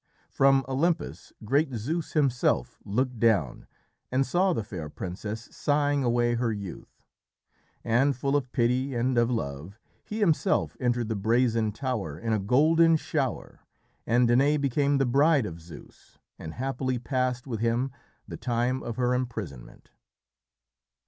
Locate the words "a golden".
12.33-12.95